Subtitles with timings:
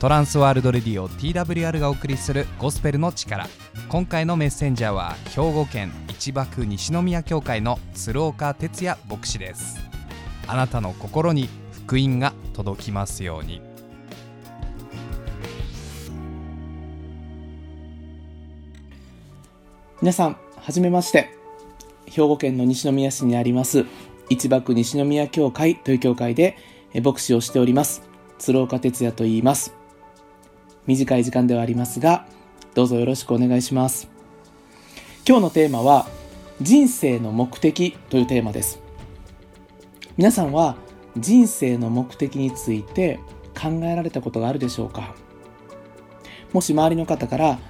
[0.00, 3.46] トランスワールドレディオ TWR がお送りするゴスペルの力。
[3.90, 9.78] 今回のメッセンジャーは兵庫県一幕西宮教会の鶴岡哲也牧師です。
[10.46, 11.50] あなたの心に
[11.84, 13.60] 福音が届きますように。
[20.00, 21.28] 皆さんはじめまして。
[22.06, 23.84] 兵庫県の西宮市にあります
[24.30, 26.56] 一幕西宮教会という教会で
[27.04, 28.00] 牧師をしております。
[28.38, 29.79] 鶴岡哲也と言います。
[30.90, 32.26] 短い時間ではありますが
[32.74, 34.08] どうぞよろしくお願いします。
[35.24, 36.08] 今日のテーマは
[36.60, 38.80] 人生の目的というテーマです。
[40.16, 40.74] 皆さんは
[41.16, 43.20] 人生の目的について
[43.54, 45.14] 考えられたことがあるでしょうか？
[46.52, 47.60] もし周りの方から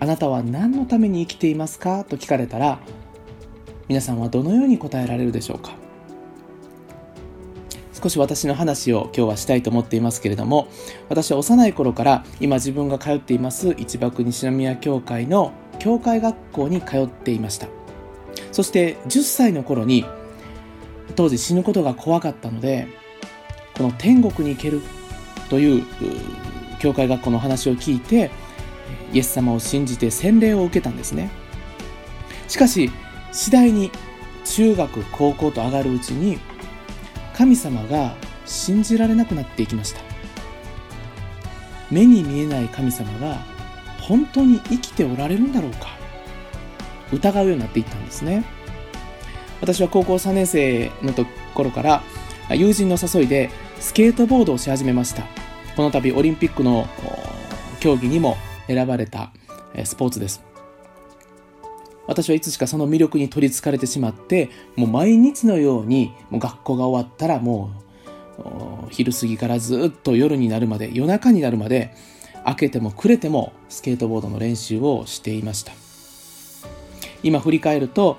[0.00, 2.04] あなたは何のために生きていますか？
[2.04, 2.78] と聞かれたら
[3.86, 5.74] 皆さんはどのように答えられるでしょうか？
[8.02, 10.66] 少し私の話を今日はしたいと思っていますけれども
[11.08, 17.68] 私は幼い頃から今自分が通っています一幕西宮教会の教会学校に通っていました。
[18.50, 20.04] そして10歳の頃に
[21.16, 22.88] 当時死ぬことが怖かったので
[23.76, 24.80] この天国に行ける
[25.48, 25.84] という
[26.80, 28.30] 教会学校の話を聞いて
[29.12, 31.30] イエス様を信じて洗礼を受けたんですね。
[32.48, 32.90] しかし
[33.30, 33.90] 次第に
[34.44, 36.38] 中学高校と上がるうちに
[37.36, 38.14] 神様が
[38.46, 40.00] 信じられなくなっていきました。
[41.90, 43.38] 目に見えない神様が
[44.00, 45.88] 本当に生きておられるんだろうか。
[47.12, 48.44] 疑うようになっていったんですね。
[49.60, 52.02] 私は高校3年生のところから
[52.50, 55.22] 友人の誘いでスケートボードをし始めました。
[55.76, 56.88] この度オリンピックの
[57.80, 59.30] 競技にも選ばれた
[59.84, 60.42] スポーツです。
[62.06, 67.70] 私はいつしかその魅力に取りつかれてしまってもう毎日のようにもう学校が終わったらも
[68.38, 71.94] う昼過ぎからずっと夜になるまで夜中になるまで
[72.46, 75.72] 明けても暮れてもスケートボードの練習をしていました。
[77.22, 78.18] 今振り返ると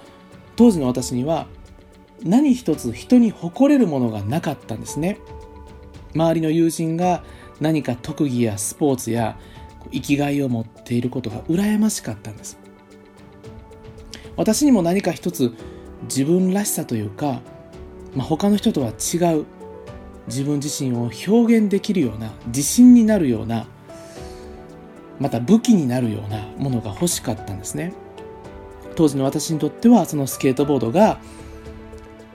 [0.56, 1.48] 当時の私には
[2.24, 5.20] 何一つ人に誇れるものがなかったんですね。
[6.16, 7.24] 周りの友人が
[7.60, 9.38] 何か特技やスポーツや
[9.92, 12.63] 生きがいを持っていることが羨ましかったんです。
[14.36, 15.54] 私にも何か一つ
[16.04, 17.42] 自分らしさというか、
[18.16, 19.46] まあ、他の人とは違う
[20.28, 23.68] 自分自身を表現できるような自信になるような
[25.20, 27.94] また武器になるようなものが欲しかったんですね。
[28.96, 31.20] 当時の私にとってはそのスケートボードが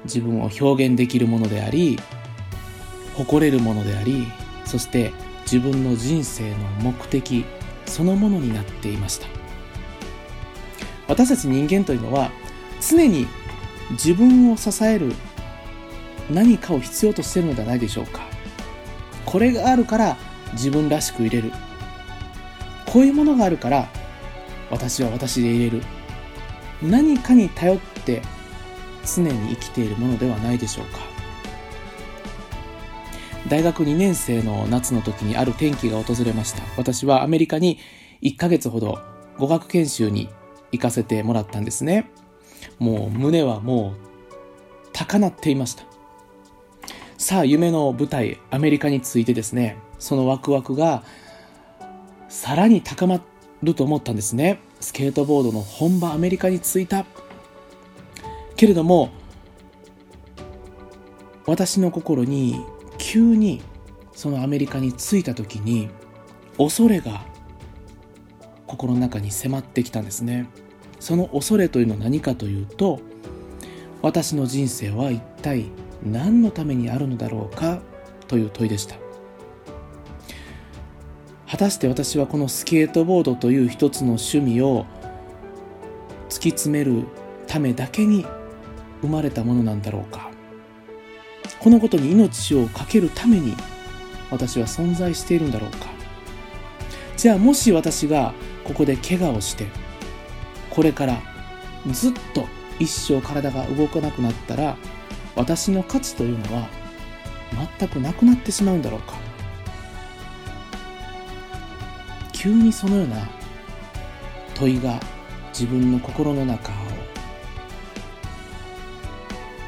[0.05, 1.99] 自分を表現できるものであり
[3.15, 4.27] 誇れるものであり
[4.65, 7.45] そして自分の人生の目的
[7.87, 9.38] そのものになっていました。
[11.09, 12.31] 私たち人間というのは
[12.81, 13.27] 常に
[13.93, 15.13] 自分を支える
[16.31, 18.21] 何かを必要としているのではないでしょうか。
[19.25, 20.17] これがあるから
[20.53, 21.51] 自分らしくいれる。
[22.87, 23.89] こういうものがあるから
[24.71, 25.83] 私は私でいれる。
[26.83, 28.23] 何かに頼って
[29.05, 31.01] 常に生きているものではないでしょうか。
[33.49, 36.63] 大学2年生の夏の時にある転機が訪れました。
[36.77, 37.79] 私はアメリカに
[38.23, 38.99] 1ヶ月ほど
[39.39, 40.29] 語学研修に
[40.73, 42.11] 行かせてもらったんですね。
[42.79, 44.09] もう胸はもう
[44.93, 45.85] 高鳴っていました。
[47.17, 51.03] さあ夢の舞台アメリカについてですね、そのワクワクが
[52.29, 53.21] さらに高ま
[53.63, 54.61] ると思ったんですね。
[54.81, 57.05] スケートボードの本場アメリカに着いた。
[58.57, 59.11] けれども
[61.47, 62.61] 私の心に
[62.99, 63.63] 急に
[64.13, 65.89] そのアメリカに着いた時に
[66.59, 67.25] 恐れが
[68.69, 70.49] 心の中に迫ってきたんですね。
[71.01, 73.01] その恐れというのは何かというと
[74.03, 75.67] 私の人生は一体
[76.05, 77.81] 何のためにあるのだろうか
[78.29, 78.97] という問いでした。
[81.51, 84.85] 果たして私はこのスケートボードという一つの趣味を
[86.29, 87.05] 突き詰める
[87.47, 88.27] ためだけに
[89.01, 90.31] 生まれたものなんだろうか。
[91.59, 93.55] このことに命を懸けるために
[94.31, 95.87] 私は存在しているんだろうか。
[97.17, 98.35] じゃあもし私が
[98.69, 99.67] ここで怪我をして
[100.71, 101.21] これから
[101.91, 102.47] ずっと
[102.79, 104.77] 一生体が動かなくなったら
[105.35, 106.69] 私の価値というのは
[107.79, 109.29] 全くなくなってしまうんだろうか。
[112.39, 113.29] 急にそのような
[114.55, 115.01] 問いが
[115.49, 116.75] 自分の心の中を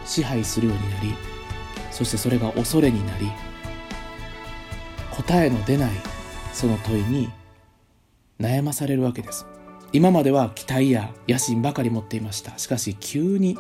[0.05, 1.15] 支配するようになり
[1.91, 3.29] そしてそれが恐れになり
[5.11, 5.91] 答えの出ない
[6.53, 7.29] その問いに
[8.41, 9.47] 悩まされるわけです。
[9.93, 12.57] 今までは期待や野心ばかり持っていました。
[12.59, 13.59] しかし急に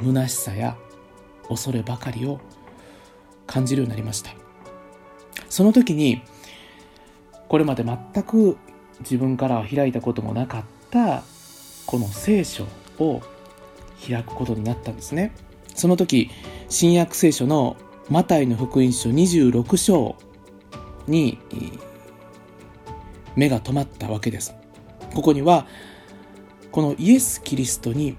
[0.00, 0.76] 虚しさや
[1.48, 2.40] 恐ればかりを
[3.46, 4.30] 感じるようになりました。
[5.48, 6.22] その時に
[7.48, 8.56] これまで全く
[9.00, 11.22] 自分から開いたこともなかった
[11.86, 12.66] この聖書
[12.98, 13.20] を
[14.06, 15.32] 開くことになったんですね。
[15.74, 16.30] その時
[16.68, 17.76] 新約聖書の
[18.08, 20.16] マタイの福音書26章
[21.06, 21.38] に
[23.36, 24.54] 目が止まったわけです。
[25.14, 25.66] ここには
[26.72, 28.16] このイエス・キリストに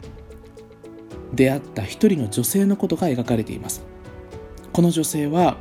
[1.34, 3.84] 出会った一人の女性のことが描かれています。
[4.72, 5.58] この女性は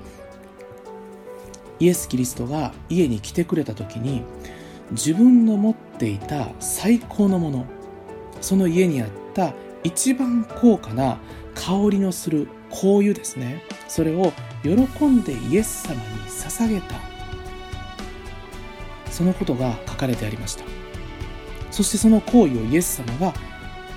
[1.81, 4.23] イエス・キリストが家に来てくれた時に
[4.93, 7.67] 自分の持っていた最高のもの
[8.41, 11.19] その家にあった一番高価な
[11.55, 13.62] 香りのする香油ですね。
[13.89, 17.13] それを喜んでイエス様に捧げた
[19.14, 20.64] そのことが書かれてありました。
[21.70, 23.32] そしてその行為をイエス様が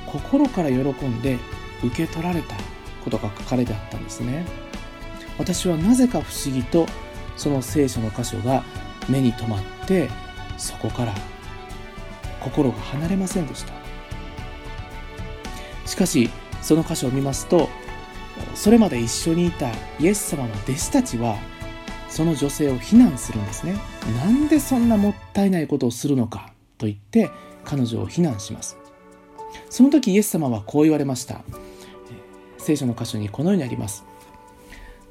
[0.05, 1.39] 心から喜んで
[1.83, 2.55] 受け取られた
[3.03, 4.45] ことが書かれてあったんですね。
[5.39, 6.85] 私はなぜか不思議と
[7.35, 8.63] その聖書の箇所が
[9.09, 10.07] 目に留まって
[10.55, 11.15] そこから
[12.39, 13.73] 心が離れませんでした。
[15.87, 16.29] しかし
[16.61, 17.69] その箇所を見ますと
[18.53, 21.37] それまで一緒にいたイエス様の弟子たちは
[22.07, 23.96] その女性を非難するんですね。
[24.15, 27.29] なんでそんなもったいないことをするのかと言って
[27.63, 28.77] 彼女を非難します。
[29.69, 31.41] その時イエス様はこう言われました。
[32.57, 34.05] 聖書の箇所にこのようにあります。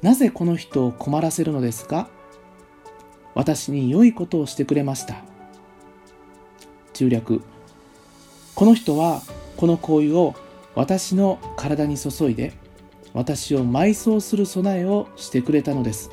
[0.01, 2.09] なぜこの人を困らせるのですか？
[3.33, 5.23] 私に良いことをしてくれました。
[6.93, 7.41] 中略。
[8.55, 9.21] この人は
[9.57, 10.35] この香油を
[10.75, 12.53] 私の体に注いで
[13.13, 16.09] 私を埋葬する備えをしてくれたのです。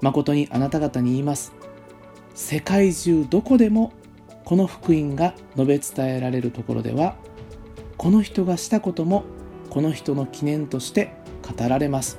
[0.00, 1.52] 誠にあなた方に言います。
[2.36, 3.94] 世界中どこでも
[4.44, 7.16] この福音が述べ伝えられるところでは
[7.96, 9.24] この人がしたことも
[9.70, 12.18] この人の記念として語られます。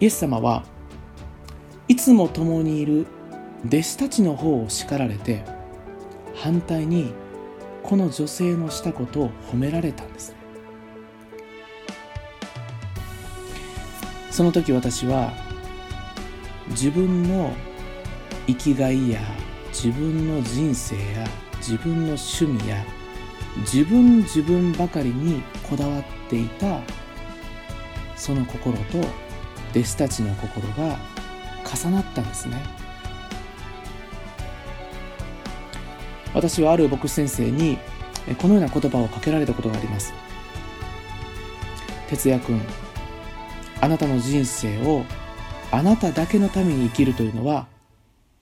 [0.00, 0.64] イエス様は
[1.88, 3.06] いつも共にいる
[3.66, 5.44] 弟子たちの方を叱られて
[6.34, 7.14] 反対に
[7.82, 10.34] この女性のしたことを褒められたんです。
[14.30, 15.51] その時私は
[16.72, 17.54] 自分の
[18.46, 19.20] 生きがいや
[19.68, 21.26] 自分の人生や
[21.58, 22.84] 自分の趣味や
[23.58, 26.80] 自分自分ばかりにこだわっていた
[28.16, 28.98] その心と
[29.70, 30.98] 弟子たちの心が
[31.64, 32.62] 重なったんですね。
[36.34, 37.78] 私はある牧師先生に
[38.38, 40.14] このような言葉をかけられたことがあります。
[42.08, 42.60] 哲也君
[43.80, 45.04] あなたの人生を
[45.72, 47.66] あなただけのために生きるというのは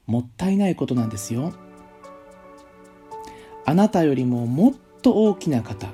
[0.06, 1.55] もったいないことなんですよ。
[3.65, 5.88] あなたよりももっと大きな方。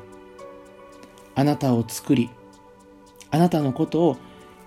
[1.34, 2.30] あなたを作り
[3.30, 4.16] あなたのことを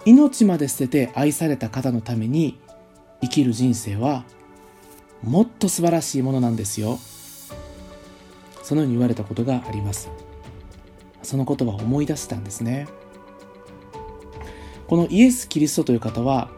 [0.05, 2.59] 命まで捨てて愛された方のために
[3.21, 4.23] 生きる人生は
[5.23, 6.99] もっと素晴らしいものなんですよ。
[8.61, 10.11] そのように言われたことがあります。
[11.23, 12.87] その言葉を思い出したんですね。
[14.87, 16.49] このイエス・キリストという方は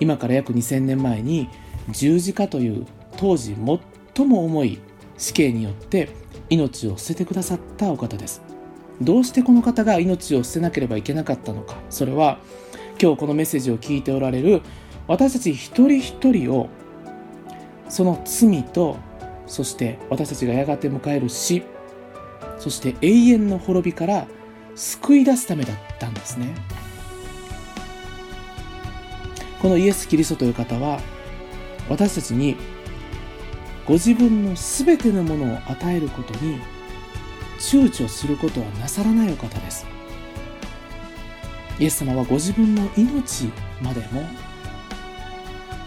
[0.00, 1.48] 今から約2000年前に
[1.90, 3.56] 十字架という当時
[4.14, 4.78] 最も重い
[5.16, 6.10] 死刑によって
[6.50, 8.42] 命を捨ててくださったお方です。
[9.00, 11.76] どうしてこの方が命を捨てなければいけなかったのか。
[11.90, 12.38] それは
[13.00, 14.62] 今日このメッセージを聞いておられる
[15.06, 16.68] 私たち一人一人を
[17.88, 18.96] その罪と
[19.46, 21.62] そして私たちがやがて迎える死
[22.58, 24.26] そして永遠の滅びから
[24.74, 26.54] 救い出すためだったんですね。
[29.66, 31.00] このイエス・キリストという方は
[31.88, 32.56] 私たちに
[33.84, 36.60] ご自分の全てのものを与えることに
[37.58, 39.84] 躊躇することはなさらないお方です。
[41.80, 43.50] イエス様はご自分の命
[43.82, 44.22] までも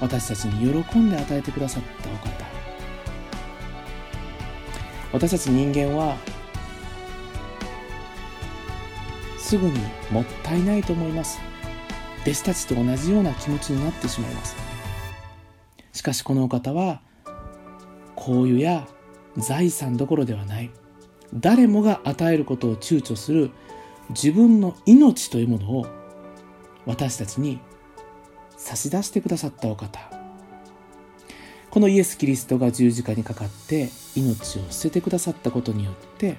[0.01, 2.45] 私たちに喜んで与えてくださったお方。
[5.13, 6.17] 私たち人間は
[9.37, 9.79] すぐに
[10.11, 11.48] もったいないと思います。
[12.23, 14.55] 弟子たちと同じような気持ちになってしまいます。
[15.93, 17.01] しかしこのお方は
[18.15, 18.87] 交友や
[19.37, 20.71] 財産どころではない。
[21.33, 23.51] 誰もが与えることを躊躇する
[24.09, 25.87] 自分の命というものを
[26.85, 27.59] 私たちに
[28.57, 29.99] 差し出してくださったお方。
[31.69, 36.37] このイエス・キリストが十字架にかかって命を捨ててくださったことによって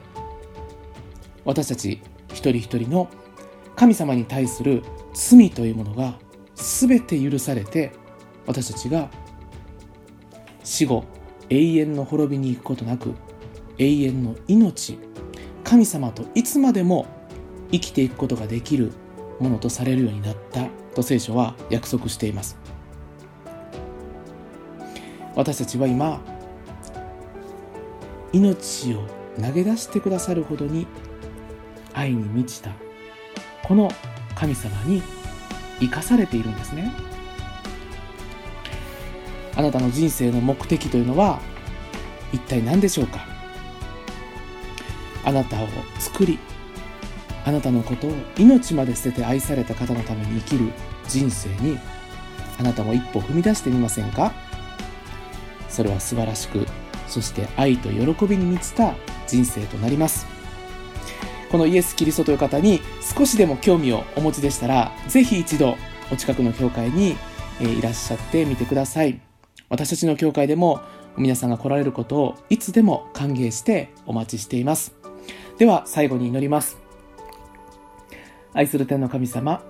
[1.45, 3.09] 私たち一人一人の
[3.77, 4.83] 神様に対する
[5.15, 6.19] 罪というものが
[6.55, 7.93] 全て許されて
[8.47, 9.11] 私たちが
[10.65, 11.05] 死後
[11.49, 13.15] 永遠の滅びに行くことなく
[13.79, 14.99] 永遠の命
[15.65, 17.07] 神様といつまでも
[17.73, 18.93] 生きていくことができる
[19.39, 22.59] ものとされるようになったと聖書は約束しています。
[25.37, 26.21] 私たちは今
[28.33, 29.07] 命を
[29.41, 30.87] 投げ出してくださるほどに
[31.93, 32.73] 愛に満ちた
[33.63, 33.91] この
[34.41, 35.03] 神様に
[35.81, 36.91] 生かされているんですね。
[39.55, 41.41] あなたの人生の目的というのは
[42.33, 43.21] 一体何でしょうか？
[45.27, 45.67] あなたを
[45.99, 46.39] 作り
[47.45, 50.73] あなたのことを命まで捨てて愛された方のために生きる
[51.07, 51.79] 人生に
[52.59, 54.33] あなたも一歩踏み出してみませんか？
[55.69, 56.67] それは素晴らしく
[57.07, 58.95] そして愛と喜びに満ちた
[59.27, 60.40] 人生となります。
[61.51, 62.81] このイエス・キリストという方に
[63.17, 65.77] 少しでも興味をお持ちでしたらぜひ一度
[66.13, 67.17] お近くの教会に
[67.61, 69.21] いらっしゃってみてください。
[69.69, 70.81] 私たちの教会でも
[71.17, 74.95] 皆さんが来られることをいつでも歓迎してお待ちしています。
[75.59, 76.79] では最後に祈ります。
[78.53, 79.63] 愛する天の神様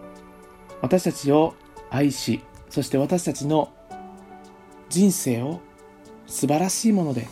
[0.80, 1.54] 私たちを
[1.90, 3.72] 愛しそして私たちの
[4.88, 5.60] 人生を
[6.26, 7.28] 素晴らしいもので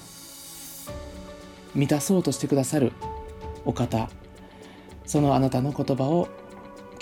[1.75, 2.93] 満たそうとしてくださる
[3.65, 4.11] お方
[5.09, 6.29] そのあなたの言葉を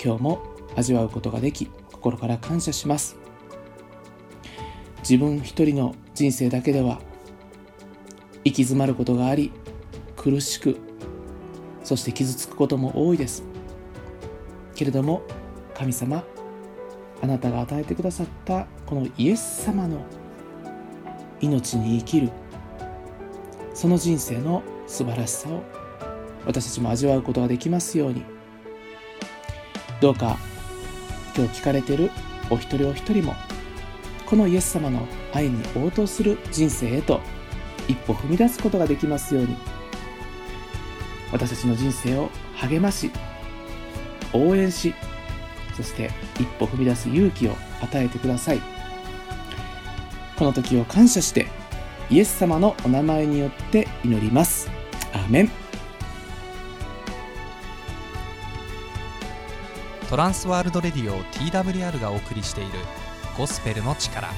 [0.01, 0.41] 今日も
[0.77, 3.17] 味わうことができ心から感謝します。
[4.99, 7.01] 自分一人の人生だけでは
[8.45, 9.51] 行き詰まることがあり
[10.15, 10.77] 苦しく
[11.83, 13.43] そして傷つくことも多いです。
[14.73, 15.21] けれども
[15.73, 16.23] 神様
[17.21, 19.99] あなたが与えてくださったこのイエス様の
[21.41, 22.29] 命に生きる
[23.73, 25.61] その人生の素晴らしさを
[26.47, 28.23] 私たちも味わうことができますように。
[29.99, 30.37] どうか
[31.35, 32.09] 今日聞かれている
[32.49, 33.35] お一人お一人も
[34.25, 37.19] このイエス様の愛に応答する人生へと
[37.87, 39.55] 一歩踏み出すことができますように。
[41.31, 43.11] 私たちの人生を励まし
[44.31, 44.93] 応援し
[45.75, 47.51] そして一歩踏み出す勇気を
[47.81, 48.61] 与えてください。
[50.37, 51.47] この時を感謝して
[52.09, 54.71] イエス様のお名前によって祈ります。
[55.11, 55.66] アーメン。
[60.09, 62.71] トランスワールドレディオ TWR がお送りしている
[63.37, 64.29] ゴスペルの力。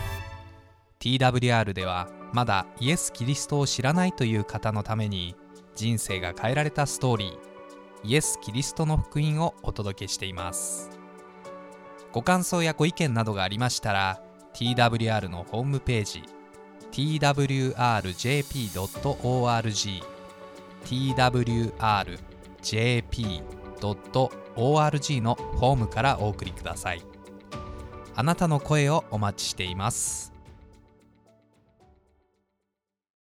[1.00, 5.36] TWR ではまだイエス・キリストを知らないという方のために
[5.76, 7.38] 人生が変えられたストーリー
[8.04, 10.90] イエス・キリストの福音をお届けしています。
[12.14, 14.24] ご感想やご意見などがありましたら
[14.56, 16.24] TWR のホームページ
[16.92, 17.70] twrjp.org
[20.86, 21.60] twrjp.org
[25.22, 27.02] のホームからお送りください。
[28.16, 30.29] あなたの声をお待ちしています。